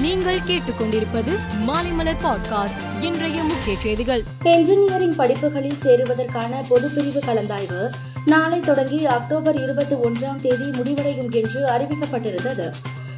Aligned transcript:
நீங்கள் 0.00 0.38
கேட்டுக்கொண்டிருப்பது 0.38 1.38
மாலைமலர் 1.66 2.16
பாட்காஸ்ட் 2.24 3.02
இன்றைய 3.02 3.42
முக்கிய 3.42 3.76
செய்திகள். 3.78 4.22
என்ஜினியரிங் 4.42 5.14
படிப்புகளில் 5.14 5.78
சேருவதற்கான 5.82 6.62
பொதுப்பிரிவு 6.70 7.18
கலந்தாய்வு. 7.26 7.90
நாளை 8.24 8.60
தொடங்கி 8.60 9.06
அக்டோபர் 9.06 9.62
இருபத்தி 9.62 9.94
ஒன்றாம் 9.94 10.40
தேதி 10.40 10.64
முடிவடையும் 10.64 11.30
என்று 11.30 11.64
அறிவிக்கப்பட்டிருந்தது. 11.64 12.70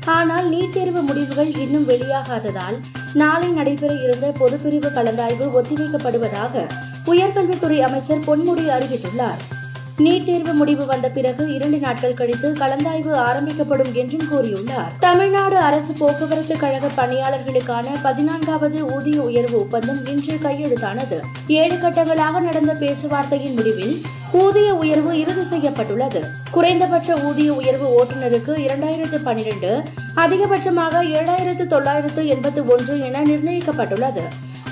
ஆனால் 0.04 0.52
நீட் 0.52 0.70
தேர்வு 0.70 1.02
முடிவுகள் 1.02 1.54
இன்னும் 1.54 1.88
வெளியாகாததால் 1.88 2.80
நாளை 3.14 3.48
நடைபெற 3.48 3.94
இருந்த 3.94 4.34
பொதுப்பிரிவு 4.38 4.90
கலந்தாய்வு 4.90 5.62
ஒத்திவைக்கப்படுவதாக 5.62 6.70
உயர்கல்வித்துறை 7.06 7.80
அமைச்சர் 7.80 8.18
பொன்முடி 8.18 8.68
அறிவித்துள்ளார். 8.68 9.61
நீட் 9.98 10.24
தேர்வு 10.24 10.52
முடிவு 10.52 10.86
வந்த 10.86 11.08
பிறகு 11.08 11.54
இரண்டு 11.54 11.78
நாட்கள் 11.78 12.14
கழித்து 12.14 12.52
கலந்தாய்வு 12.52 13.12
ஆரம்பிக்கப்படும் 13.12 13.94
என்றும் 13.94 14.28
கூறியுள்ளார். 14.32 14.92
தமிழ்நாடு 15.00 15.56
அரசு 15.56 15.92
போக்குவரத்து 15.92 16.56
கழக 16.56 16.86
பணியாளர்களுக்கான 16.96 17.86
பதினான்காவது 18.02 18.94
ஊதிய 18.94 19.20
உயர்வு 19.22 19.60
ஒப்பந்தம் 19.60 20.06
இன்று 20.06 20.34
கையெழுத்தானது. 20.34 21.20
ஏழு 21.46 21.74
கட்டங்களாக 21.74 22.40
நடந்த 22.40 22.74
பேச்சுவார்த்தையின் 22.74 23.54
முடிவில் 23.54 24.00
ஊதிய 24.32 24.74
உயர்வு 24.74 25.18
இறுதி 25.18 25.42
செய்யப்பட்டுள்ளது. 25.42 26.24
குறைந்தபட்ச 26.50 27.16
ஊதிய 27.16 27.52
உயர்வு 27.52 28.04
ஓட்டுநருக்கு 28.04 28.54
இரண்டாயிரத்து 28.66 29.22
பனிரெண்டு 29.22 29.82
அதிகபட்சமாக 30.16 31.02
ஏழாயிரத்து 31.18 31.66
தொள்ளாயிரத்து 31.66 32.26
எண்பத்து 32.26 32.66
ஒன்று 32.66 33.00
என 33.00 33.22
நிர்ணயிக்கப்பட்டுள்ளது. 33.22 34.20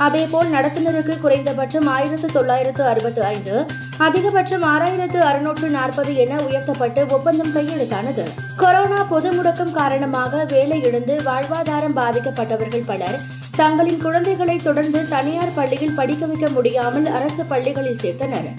அதேபோல் 0.05 0.53
நடத்துனருக்கு 0.53 1.15
குறைந்தபட்சம் 1.21 1.87
ஆயிரத்து 1.87 2.29
தொள்ளாயிரத்து 2.33 2.83
அறுபத்து 2.85 3.23
ஐந்து 3.25 3.55
அதிகபட்சம் 3.99 4.65
ஆறாயிரத்து 4.73 5.19
அறுநூற்று 5.19 5.69
நாற்பது 5.69 6.17
என 6.17 6.39
உயர்த்தப்பட்டு 6.43 7.07
ஒப்பந்தம் 7.09 7.53
கையெழுத்தானது. 7.57 8.25
கொரோனா 8.57 9.03
பொது 9.03 9.31
முடக்கம் 9.31 9.73
காரணமாக 9.73 10.45
வேலை 10.45 10.83
இழந்து 10.83 11.17
வாழ்வாதாரம் 11.25 11.97
பாதிக்கப்பட்டவர்கள் 11.97 12.87
பலர் 12.87 13.19
தங்களின் 13.57 14.03
குழந்தைகளை 14.03 14.57
தொடர்ந்து 14.57 15.09
தனியார் 15.09 15.55
பள்ளியில் 15.55 15.95
படிக்க 15.95 16.27
வைக்க 16.27 16.49
முடியாமல் 16.49 17.07
அரசு 17.07 17.45
பள்ளிகளில் 17.45 18.02
சேர்த்தனர். 18.02 18.51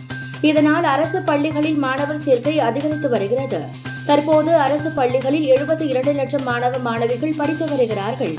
இதனால் 0.42 0.84
அரசு 0.84 1.22
பள்ளிகளில் 1.22 1.78
மாணவர் 1.78 2.24
சேர்க்கை 2.28 2.60
அதிகரித்து 2.60 3.10
வருகிறது. 3.10 3.62
தற்போது 4.06 4.56
அரசு 4.56 4.90
பள்ளிகளில் 4.90 5.50
எழுபத்தி 5.50 5.88
இரண்டு 5.88 6.12
லட்சம் 6.12 6.44
மாணவ 6.44 6.78
மாணவிகள் 6.78 7.38
படித்து 7.38 7.66
வருகிறார்கள். 7.70 8.36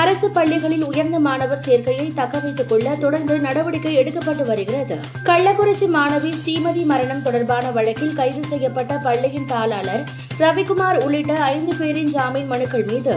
அரசு 0.00 0.28
பள்ளிகளில் 0.30 0.84
உயர்ந்த 0.84 1.18
மாணவர் 1.26 1.62
சேர்க்கையை 1.66 2.06
தக்க 2.14 2.38
வைத்துக் 2.38 2.68
கொள்ள 2.68 2.94
தொடர்ந்து 2.94 3.34
நடவடிக்கை 3.38 3.92
எடுக்கப்பட்டு 3.98 4.44
வருகிறது. 4.46 4.96
கள்ளக்குறிச்சி 5.24 5.86
மாணவி 5.94 6.30
ஸ்ரீமதி 6.40 6.84
மரணம் 6.84 7.22
தொடர்பான 7.22 7.70
வழக்கில் 7.70 8.12
கைது 8.12 8.42
செய்யப்பட்ட 8.48 8.94
பள்ளியின் 8.96 9.48
தாளாளர் 9.52 10.04
ரவிக்குமார் 10.38 10.98
உள்ளிட்ட 11.04 11.34
ஐந்து 11.34 11.74
பேரின் 11.76 12.10
ஜாமீன் 12.10 12.46
மனுக்கள் 12.46 12.84
மீது 12.84 13.14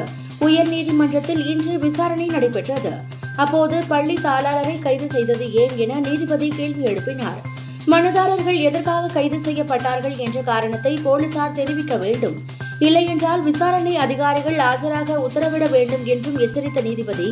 உயர்நீதிமன்றத்தில் 0.47 1.41
இன்று 1.45 1.79
விசாரணை 1.79 2.25
நடைபெற்றது. 2.25 2.93
அப்போது 3.35 3.79
பள்ளி 3.87 4.17
தாளாளரை 4.23 4.79
கைது 4.79 5.09
செய்தது 5.09 5.53
ஏன் 5.53 5.77
என 5.77 5.99
நீதிபதி 5.99 6.49
கேள்வி 6.49 6.83
எழுப்பினார். 6.83 7.41
மனுதாரர்கள் 7.87 8.59
எதற்காக 8.69 9.13
கைது 9.13 9.37
செய்யப்பட்டார்கள் 9.37 10.17
என்ற 10.17 10.41
காரணத்தை 10.41 10.99
போலீசார் 11.03 11.51
தெரிவிக்க 11.51 11.95
வேண்டும். 11.95 12.39
இல்லையென்றால் 12.79 13.41
விசாரணை 13.41 13.93
அதிகாரிகள் 13.97 14.59
ஆஜராக 14.65 15.17
உத்தரவிட 15.19 15.65
வேண்டும் 15.69 16.05
என்றும் 16.05 16.37
எச்சரித்த 16.37 16.81
நீதிபதி 16.81 17.29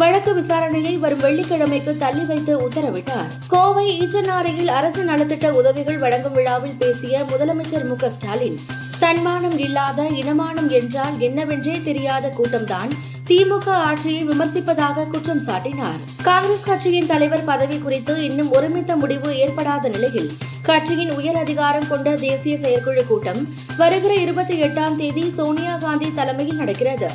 வழக்கு 0.00 0.32
விசாரணையை 0.34 0.98
வரும் 0.98 1.20
வெள்ளிக்கிழமைக்கு 1.20 1.96
தள்ளி 1.98 2.24
வைத்து 2.24 2.52
உத்தரவிட்டார். 2.68 3.30
கோவை 3.48 4.00
ஈச்சனாரியில் 4.00 4.66
அரசு 4.66 5.04
நலத்திட்ட 5.04 5.50
உதவிகள் 5.50 5.98
வழங்கும் 5.98 6.32
விழாவில் 6.32 6.76
பேசிய 6.78 7.24
முதலமைச்சர் 7.30 7.86
மு 7.88 7.96
ஸ்டாலின் 8.10 8.58
தன்மானம் 8.98 9.58
இல்லாத 9.58 10.02
இனமானம் 10.02 10.68
என்றால் 10.68 11.16
என்னவென்றே 11.18 11.84
தெரியாத 11.84 12.32
கூட்டம்தான் 12.38 12.92
திமுக 13.28 13.68
ஆட்சியை 13.68 14.28
விமர்சிப்பதாக 14.28 15.06
குற்றம் 15.06 15.42
சாட்டினார். 15.46 15.98
காங்கிரஸ் 16.22 16.64
கட்சியின் 16.64 17.06
தலைவர் 17.06 17.44
பதவி 17.44 17.78
குறித்து 17.78 18.24
இன்னும் 18.24 18.52
ஒருமித்த 18.52 18.96
முடிவு 18.96 19.36
ஏற்படாத 19.36 19.88
நிலையில் 19.88 20.30
கட்சியின் 20.62 21.14
உயர் 21.14 21.36
அதிகாரம் 21.36 21.88
கொண்ட 21.88 22.14
தேசிய 22.14 22.58
செயற்குழு 22.58 23.06
கூட்டம் 23.06 23.42
வருகிற 23.76 24.14
இருபத்தி 24.14 24.62
எட்டாம் 24.62 24.96
தேதி 24.96 25.32
சோனியா 25.36 25.76
காந்தி 25.76 26.14
தலைமையில் 26.14 26.56
நடக்கிறது. 26.56 27.10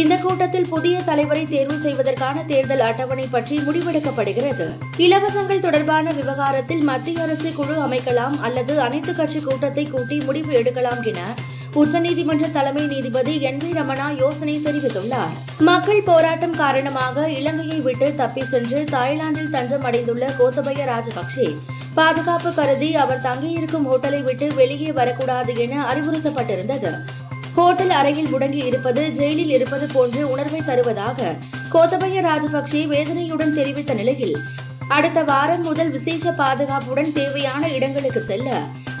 இந்த 0.00 0.14
கூட்டத்தில் 0.22 0.68
புதிய 0.72 0.96
தலைவரை 1.08 1.42
தேர்வு 1.52 1.76
செய்வதற்கான 1.82 2.42
தேர்தல் 2.48 2.82
அட்டவணை 2.86 3.26
பற்றி 3.34 3.56
முடிவெடுக்கப்படுகிறது. 3.66 4.66
இலவசங்கள் 5.04 5.62
தொடர்பான 5.66 6.12
விவகாரத்தில் 6.18 6.82
மத்திய 6.88 7.22
அரசு 7.24 7.50
குழு 7.58 7.76
அமைக்கலாம் 7.84 8.36
அல்லது 8.46 8.74
அனைத்து 8.86 9.12
கட்சி 9.14 9.40
கூட்டத்தை 9.40 9.84
கூட்டி 9.94 10.18
முடிவு 10.28 10.52
எடுக்கலாம் 10.60 11.02
என 11.12 11.20
உச்சநீதிமன்ற 11.80 12.44
தலைமை 12.52 12.84
நீதிபதி 12.92 13.34
என் 13.48 13.60
வி 13.62 13.70
ரமணா 13.78 14.06
யோசனை 14.22 14.54
தெரிவித்துள்ளார். 14.66 15.34
மக்கள் 15.70 16.06
போராட்டம் 16.10 16.56
காரணமாக 16.62 17.26
இலங்கையை 17.38 17.80
விட்டு 17.88 18.08
தப்பி 18.22 18.44
சென்று 18.52 18.80
தாய்லாந்தில் 18.94 19.52
தஞ்சம் 19.56 19.86
அடைந்துள்ள 19.90 20.26
கோத்தபய 20.38 20.86
ராஜபக்சே 20.92 21.48
பாதுகாப்பு 21.98 22.50
கருதி 22.54 22.90
அவர் 23.02 23.24
தங்கியிருக்கும் 23.28 23.86
ஹோட்டலை 23.90 24.22
விட்டு 24.24 24.48
வெளியே 24.60 24.90
வரக்கூடாது 24.98 25.54
என 25.66 25.84
அறிவுறுத்தப்பட்டிருந்தது. 25.92 26.92
ஹோட்டல் 27.56 27.92
அறையில் 27.98 28.30
முடங்கி 28.32 28.60
இருப்பது 28.66 29.02
ஜெயிலில் 29.18 29.52
இருப்பது 29.56 29.86
போன்று 29.92 30.22
உணர்வை 30.32 30.60
தருவதாக 30.66 31.28
கோத்தபய 31.72 32.22
ராஜபக்சே 32.26 32.82
வேதனையுடன் 32.86 33.54
தெரிவித்த 33.54 33.94
நிலையில் 33.94 34.34
அடுத்த 34.88 35.20
வாரம் 35.22 35.62
முதல் 35.62 35.90
விசேஷ 35.90 36.32
பாதுகாப்புடன் 36.32 37.12
தேவையான 37.12 37.62
இடங்களுக்கு 37.68 38.20
செல்ல 38.20 38.50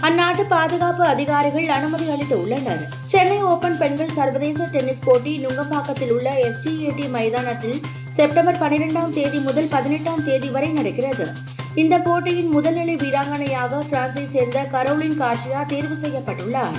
அந்நாட்டு 0.06 0.44
பாதுகாப்பு 0.54 1.04
அதிகாரிகள் 1.04 1.68
அனுமதி 1.76 2.06
அளித்து 2.14 2.36
உள்ளனர். 2.42 2.82
சென்னை 3.12 3.38
ஓபன் 3.52 3.78
பெண்கள் 3.78 4.16
சர்வதேச 4.18 4.68
டென்னிஸ் 4.74 5.04
போட்டி 5.04 5.32
நுங்கம்பாக்கத்தில் 5.44 6.12
உள்ள 6.16 6.30
எஸ்டிஏடி 6.48 7.06
மைதானத்தில் 7.10 7.78
செப்டம்பர் 8.18 8.60
பனிரெண்டாம் 8.64 9.14
தேதி 9.18 9.38
முதல் 9.38 9.72
பதினெட்டாம் 9.74 10.24
தேதி 10.24 10.48
வரை 10.48 10.70
நடக்கிறது. 10.78 11.26
இந்த 11.74 11.94
போட்டியின் 11.98 12.52
முதல்நிலை 12.56 12.96
வீராங்கனையாக 13.04 13.82
பிரான்சை 13.90 14.26
சேர்ந்த 14.34 14.60
கரோலின் 14.76 15.18
காஷியா 15.22 15.62
தேர்வு 15.72 15.96
செய்யப்பட்டுள்ளார். 16.04 16.78